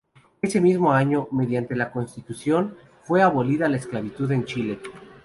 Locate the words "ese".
0.41-0.59